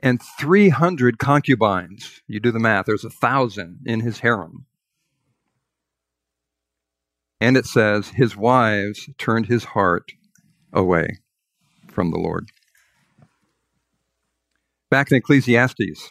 [0.00, 2.22] and 300 concubines.
[2.26, 4.66] You do the math, there's a thousand in his harem.
[7.40, 10.12] And it says, his wives turned his heart
[10.72, 11.18] away
[11.88, 12.50] from the Lord.
[14.90, 16.10] Back in Ecclesiastes,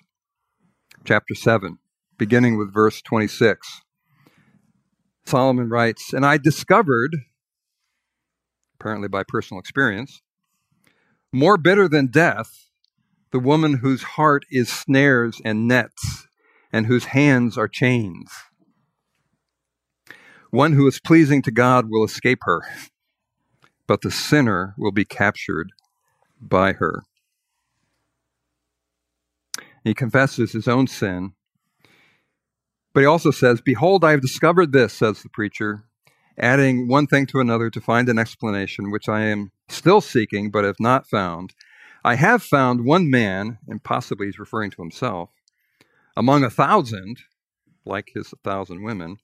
[1.03, 1.79] chapter 7,
[2.17, 3.81] beginning with verse 26,
[5.25, 7.15] Solomon writes, And I discovered,
[8.79, 10.21] apparently by personal experience,
[11.33, 12.66] more bitter than death
[13.31, 16.27] the woman whose heart is snares and nets,
[16.71, 18.31] and whose hands are chains.
[20.51, 22.61] One who is pleasing to God will escape her,
[23.85, 25.71] but the sinner will be captured
[26.39, 27.03] by her.
[29.83, 31.33] He confesses his own sin,
[32.93, 35.83] but he also says, Behold, I have discovered this, says the preacher,
[36.37, 40.63] adding one thing to another to find an explanation, which I am still seeking but
[40.63, 41.53] have not found.
[42.07, 45.29] I have found one man, and possibly he's referring to himself,
[46.15, 47.19] among a thousand,
[47.83, 49.17] like his thousand women,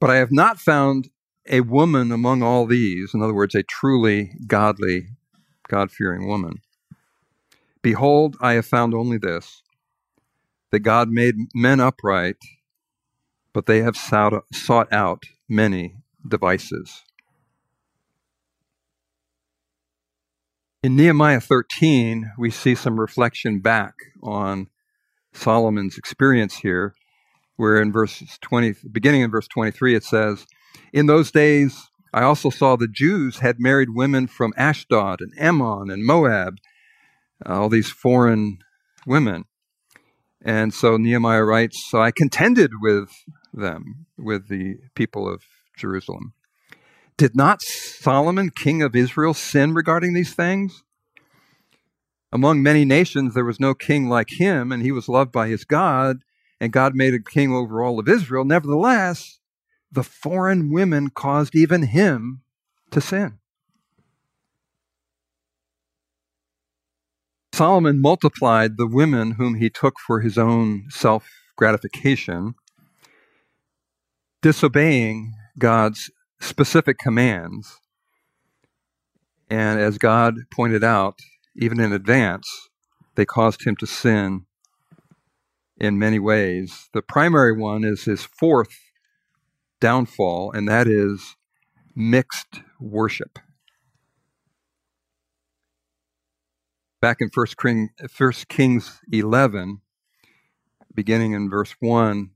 [0.00, 1.10] but I have not found
[1.48, 5.10] a woman among all these, in other words, a truly godly,
[5.68, 6.54] God fearing woman.
[7.82, 9.62] Behold, I have found only this
[10.72, 12.38] that God made men upright,
[13.52, 17.04] but they have sought out many devices.
[20.86, 24.68] In Nehemiah 13, we see some reflection back on
[25.32, 26.94] Solomon's experience here,
[27.56, 30.46] where in verses 20, beginning in verse 23, it says,
[30.92, 35.90] In those days I also saw the Jews had married women from Ashdod and Ammon
[35.90, 36.54] and Moab,
[37.44, 38.58] uh, all these foreign
[39.08, 39.46] women.
[40.40, 43.10] And so Nehemiah writes, So I contended with
[43.52, 45.42] them, with the people of
[45.76, 46.34] Jerusalem.
[47.18, 50.82] Did not Solomon, king of Israel, sin regarding these things?
[52.30, 55.64] Among many nations, there was no king like him, and he was loved by his
[55.64, 56.18] God,
[56.60, 58.44] and God made a king over all of Israel.
[58.44, 59.38] Nevertheless,
[59.90, 62.42] the foreign women caused even him
[62.90, 63.38] to sin.
[67.54, 72.54] Solomon multiplied the women whom he took for his own self gratification,
[74.42, 76.10] disobeying God's
[76.40, 77.78] specific commands
[79.48, 81.20] And as God pointed out,
[81.56, 82.68] even in advance,
[83.14, 84.46] they caused him to sin
[85.78, 86.88] in many ways.
[86.92, 88.76] The primary one is his fourth
[89.80, 91.36] downfall, and that is
[91.94, 93.38] mixed worship.
[97.00, 97.90] Back in 1 King,
[98.48, 99.80] Kings 11,
[100.94, 102.30] beginning in verse 1,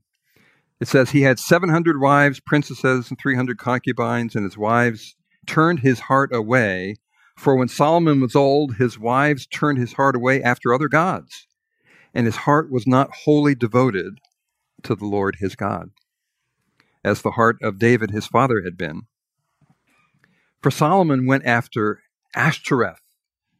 [0.81, 5.15] it says, He had 700 wives, princesses, and 300 concubines, and his wives
[5.45, 6.95] turned his heart away.
[7.37, 11.47] For when Solomon was old, his wives turned his heart away after other gods,
[12.15, 14.17] and his heart was not wholly devoted
[14.81, 15.91] to the Lord his God,
[17.03, 19.03] as the heart of David his father had been.
[20.63, 22.01] For Solomon went after
[22.35, 23.01] Ashtoreth,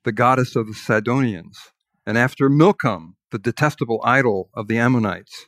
[0.03, 1.71] the goddess of the Sidonians,
[2.03, 5.47] and after Milcom, the detestable idol of the Ammonites.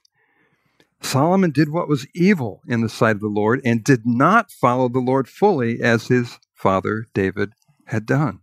[1.03, 4.89] Solomon did what was evil in the sight of the Lord and did not follow
[4.89, 7.51] the Lord fully as his father David
[7.87, 8.39] had done.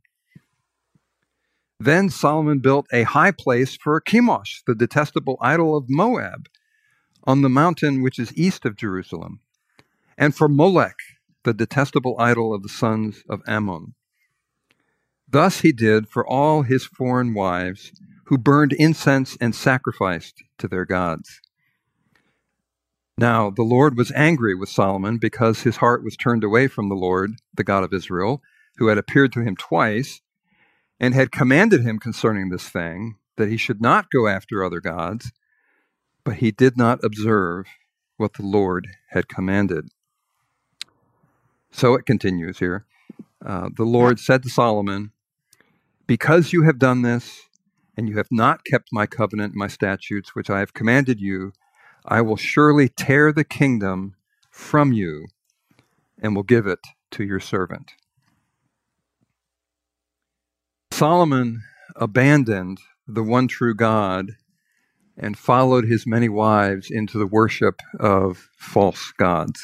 [1.80, 6.48] Then Solomon built a high place for Chemosh, the detestable idol of Moab,
[7.24, 9.40] on the mountain which is east of Jerusalem,
[10.18, 10.96] and for Molech,
[11.44, 13.94] the detestable idol of the sons of Ammon.
[15.26, 17.92] Thus he did for all his foreign wives
[18.26, 21.40] who burned incense and sacrificed to their gods.
[23.20, 26.94] Now the Lord was angry with Solomon because his heart was turned away from the
[26.94, 28.40] Lord, the God of Israel,
[28.78, 30.22] who had appeared to him twice
[30.98, 35.32] and had commanded him concerning this thing, that he should not go after other gods,
[36.24, 37.66] but he did not observe
[38.16, 39.90] what the Lord had commanded.
[41.70, 42.86] So it continues here.
[43.44, 45.12] Uh, the Lord said to Solomon,
[46.06, 47.42] Because you have done this,
[47.98, 51.52] and you have not kept my covenant, and my statutes, which I have commanded you,
[52.04, 54.14] I will surely tear the kingdom
[54.50, 55.26] from you
[56.22, 56.80] and will give it
[57.12, 57.92] to your servant.
[60.92, 61.62] Solomon
[61.96, 64.32] abandoned the one true God
[65.16, 69.62] and followed his many wives into the worship of false gods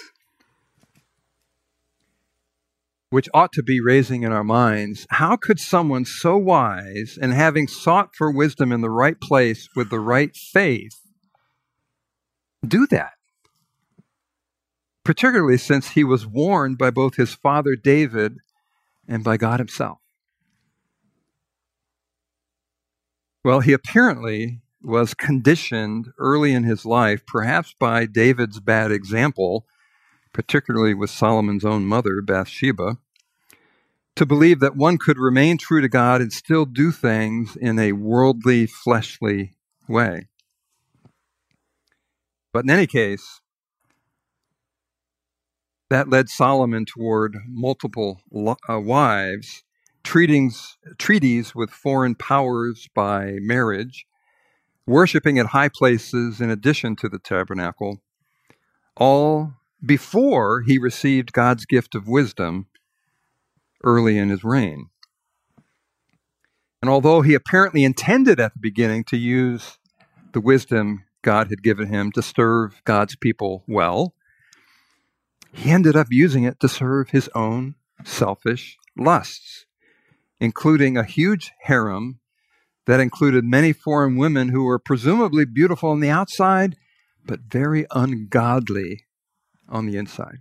[3.11, 7.68] which ought to be raising in our minds how could someone so wise and having
[7.68, 11.05] sought for wisdom in the right place with the right faith
[12.66, 13.12] do that?
[15.04, 18.38] Particularly since he was warned by both his father David
[19.08, 19.98] and by God himself.
[23.44, 29.66] Well, he apparently was conditioned early in his life, perhaps by David's bad example,
[30.32, 32.98] particularly with Solomon's own mother, Bathsheba,
[34.16, 37.92] to believe that one could remain true to God and still do things in a
[37.92, 39.52] worldly, fleshly
[39.88, 40.28] way.
[42.57, 43.42] But in any case,
[45.90, 49.62] that led Solomon toward multiple uh, wives,
[50.02, 54.07] treaties, treaties with foreign powers by marriage,
[54.86, 58.00] worshiping at high places in addition to the tabernacle,
[58.96, 59.52] all
[59.84, 62.68] before he received God's gift of wisdom
[63.84, 64.88] early in his reign.
[66.80, 69.76] And although he apparently intended at the beginning to use
[70.32, 74.14] the wisdom God had given him to serve God's people well,
[75.53, 77.74] he ended up using it to serve his own
[78.05, 79.66] selfish lusts,
[80.39, 82.20] including a huge harem
[82.87, 86.77] that included many foreign women who were presumably beautiful on the outside,
[87.24, 89.07] but very ungodly
[89.68, 90.39] on the inside.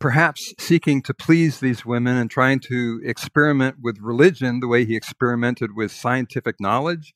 [0.00, 4.96] Perhaps seeking to please these women and trying to experiment with religion the way he
[4.96, 7.14] experimented with scientific knowledge,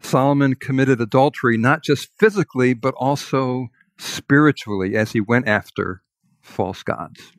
[0.00, 3.68] Solomon committed adultery not just physically, but also
[3.98, 6.02] spiritually as he went after
[6.40, 7.32] false gods.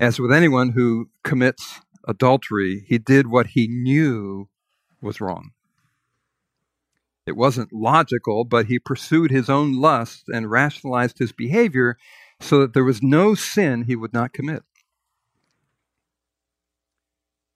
[0.00, 4.48] As with anyone who commits adultery, he did what he knew
[5.00, 5.50] was wrong.
[7.26, 11.96] It wasn't logical, but he pursued his own lust and rationalized his behavior
[12.40, 14.62] so that there was no sin he would not commit.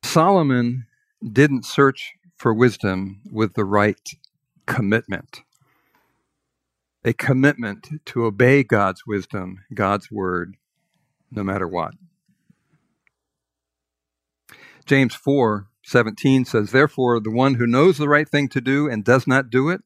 [0.02, 0.86] Solomon
[1.32, 4.00] didn't search for wisdom with the right
[4.66, 5.42] commitment.
[7.04, 10.54] A commitment to obey God's wisdom, God's word,
[11.30, 11.94] no matter what.
[14.86, 19.04] James 4 17 says, Therefore, the one who knows the right thing to do and
[19.04, 19.80] does not do it,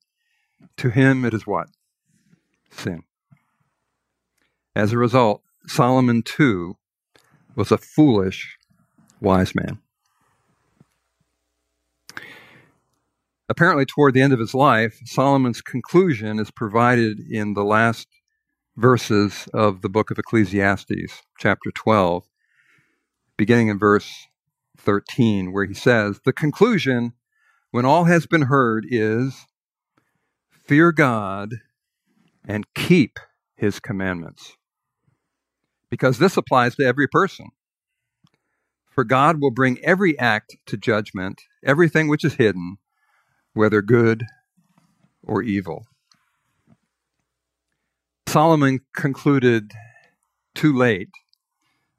[0.76, 1.68] to him it is what?
[2.70, 3.04] Sin.
[4.74, 6.76] As a result, Solomon too
[7.54, 8.58] was a foolish
[9.20, 9.78] wise man.
[13.48, 18.06] Apparently, toward the end of his life, Solomon's conclusion is provided in the last
[18.76, 22.24] verses of the book of Ecclesiastes, chapter 12,
[23.36, 24.10] beginning in verse
[24.78, 27.12] 13, where he says, The conclusion,
[27.70, 29.46] when all has been heard, is
[30.50, 31.56] fear God
[32.46, 33.18] and keep
[33.56, 34.56] his commandments.
[35.90, 37.48] Because this applies to every person.
[38.90, 42.78] For God will bring every act to judgment, everything which is hidden,
[43.54, 44.24] whether good
[45.22, 45.84] or evil.
[48.26, 49.72] Solomon concluded
[50.54, 51.10] too late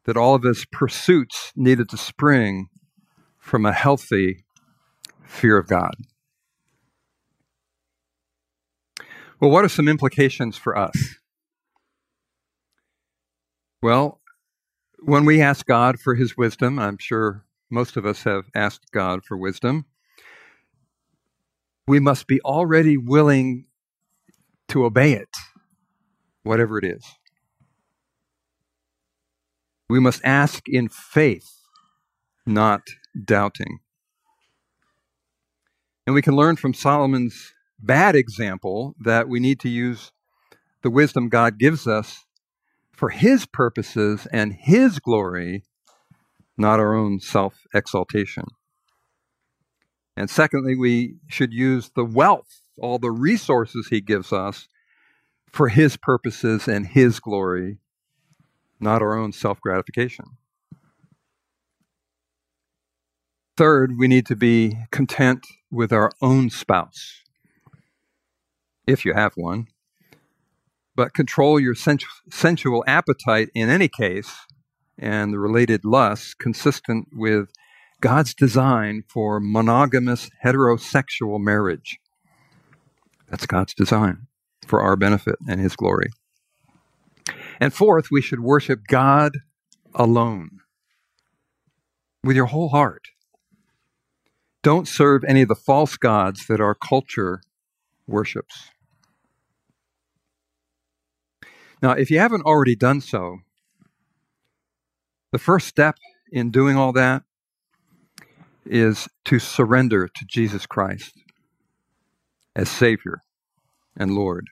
[0.06, 2.68] that all of his pursuits needed to spring
[3.38, 4.46] from a healthy
[5.26, 5.96] fear of God.
[9.40, 10.96] Well, what are some implications for us?
[13.82, 14.22] Well,
[15.00, 19.26] when we ask God for his wisdom, I'm sure most of us have asked God
[19.26, 19.86] for wisdom,
[21.88, 23.66] we must be already willing
[24.70, 25.30] to obey it,
[26.44, 27.06] whatever it is.
[29.90, 31.52] We must ask in faith,
[32.46, 32.82] not
[33.26, 33.80] doubting.
[36.08, 40.12] And we can learn from Solomon's bad example that we need to use
[40.82, 42.26] the wisdom God gives us
[42.92, 45.64] for his purposes and his glory,
[46.58, 48.46] not our own self exaltation.
[50.16, 54.68] And secondly, we should use the wealth, all the resources he gives us,
[55.48, 57.78] for his purposes and his glory,
[58.80, 60.26] not our own self gratification.
[63.56, 67.22] Third, we need to be content with our own spouse,
[68.88, 69.68] if you have one.
[70.96, 74.36] But control your sensual appetite in any case
[74.98, 77.50] and the related lusts consistent with
[78.04, 82.00] God's design for monogamous heterosexual marriage.
[83.30, 84.28] That's God's design
[84.68, 86.10] for our benefit and His glory.
[87.62, 89.38] And fourth, we should worship God
[89.96, 90.50] alone
[92.26, 93.06] with your whole heart.
[94.64, 97.42] Don't serve any of the false gods that our culture
[98.06, 98.68] worships.
[101.82, 103.38] Now, if you haven't already done so,
[105.32, 105.96] the first step
[106.34, 107.24] in doing all that
[108.66, 111.14] is to surrender to Jesus Christ
[112.56, 113.22] as Savior
[113.98, 114.48] and Lord.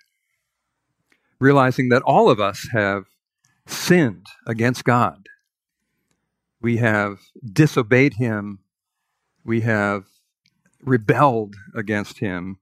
[1.39, 3.05] Realizing that all of us have
[3.66, 5.28] sinned against God.
[6.62, 7.20] We have
[7.51, 8.59] disobeyed Him.
[9.43, 10.03] We have
[10.84, 12.59] rebelled against Him.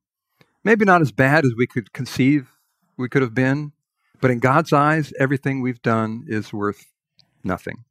[0.63, 2.51] Maybe not as bad as we could conceive
[2.97, 3.71] we could have been,
[4.19, 6.85] but in God's eyes, everything we've done is worth
[7.43, 7.85] nothing.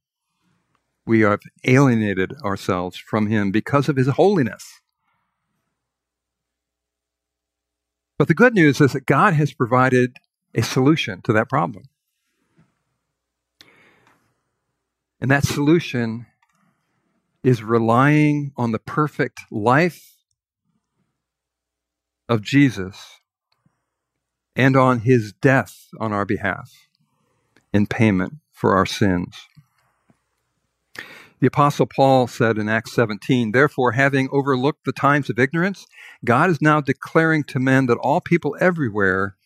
[1.08, 4.82] We have alienated ourselves from Him because of His holiness.
[8.18, 10.18] But the good news is that God has provided
[10.54, 11.84] a solution to that problem.
[15.18, 16.26] And that solution
[17.42, 20.14] is relying on the perfect life
[22.28, 23.20] of Jesus
[24.54, 26.70] and on his death on our behalf
[27.72, 29.34] in payment for our sins.
[31.40, 35.86] The Apostle Paul said in Acts 17, Therefore, having overlooked the times of ignorance,
[36.24, 39.36] God is now declaring to men that all people everywhere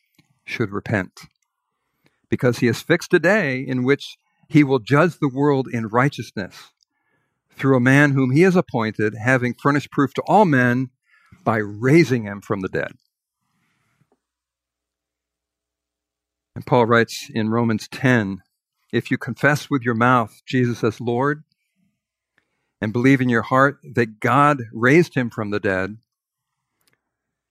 [0.45, 1.21] should repent,
[2.31, 4.17] because he has fixed a day in which
[4.49, 6.73] he will judge the world in righteousness
[7.57, 10.89] through a man whom he has appointed, having furnished proof to all men
[11.45, 12.93] by raising him from the dead.
[16.55, 18.43] And Paul writes in Romans 10
[18.93, 21.45] if you confess with your mouth Jesus as Lord
[22.83, 25.99] and believe in your heart that God raised him from the dead,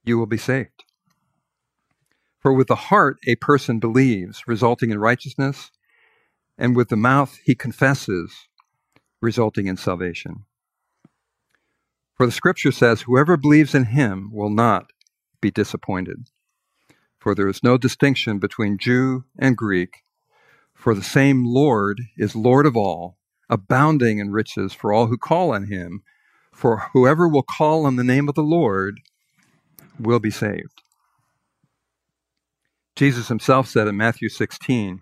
[0.03, 0.83] you will be saved.
[2.41, 5.71] For with the heart a person believes, resulting in righteousness,
[6.57, 8.49] and with the mouth he confesses,
[9.21, 10.43] resulting in salvation.
[12.15, 14.87] For the scripture says, Whoever believes in him will not
[15.39, 16.27] be disappointed.
[17.19, 20.03] For there is no distinction between Jew and Greek,
[20.73, 23.17] for the same Lord is Lord of all,
[23.51, 26.01] abounding in riches for all who call on him.
[26.53, 29.01] For whoever will call on the name of the Lord
[29.99, 30.81] will be saved.
[32.95, 35.01] Jesus himself said in Matthew 16,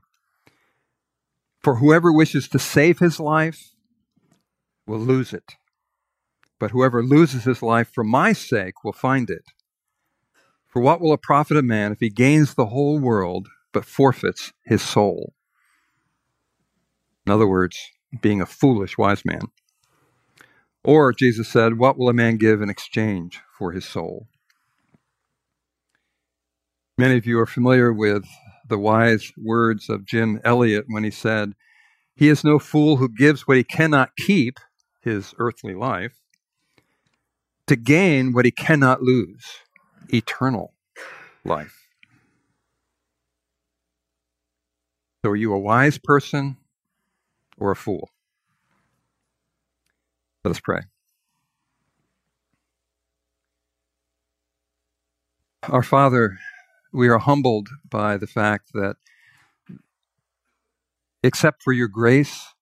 [1.62, 3.72] For whoever wishes to save his life
[4.86, 5.56] will lose it,
[6.60, 9.43] but whoever loses his life for my sake will find it.
[10.68, 14.54] For what will it profit a man if he gains the whole world but forfeits
[14.64, 15.34] his soul?
[17.26, 17.78] In other words,
[18.22, 19.41] being a foolish wise man.
[20.84, 24.28] Or, Jesus said, What will a man give in exchange for his soul?
[26.97, 28.26] Many of you are familiar with
[28.68, 31.53] the wise words of Jim Elliot when he said,
[32.16, 34.60] He is no fool who gives what he cannot keep,
[35.01, 36.20] his earthly life,
[37.68, 39.45] to gain what he cannot lose,
[40.14, 40.74] eternal
[41.45, 41.88] life.
[45.24, 46.57] So, are you a wise person
[47.60, 48.10] or a fool?
[50.43, 50.82] Let us pray.
[55.64, 56.38] Our Father,
[56.93, 58.95] we are humbled by the fact that,
[61.22, 62.53] except for your grace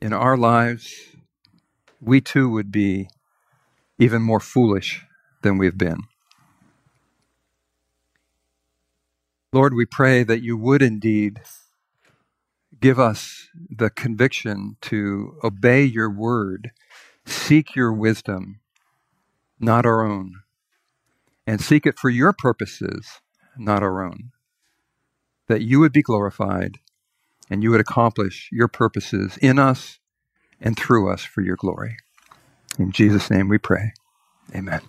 [0.00, 0.94] in our lives,
[2.00, 3.08] we too would be
[3.98, 5.04] even more foolish
[5.42, 6.02] than we've been.
[9.52, 11.40] Lord, we pray that you would indeed
[12.84, 16.70] give us the conviction to obey your word,
[17.24, 18.60] seek your wisdom,
[19.58, 20.34] not our own
[21.46, 23.22] and seek it for your purposes,
[23.56, 24.32] not our own.
[25.48, 26.76] That you would be glorified
[27.48, 29.98] and you would accomplish your purposes in us
[30.60, 31.96] and through us for your glory.
[32.78, 33.94] In Jesus' name we pray.
[34.54, 34.82] Amen.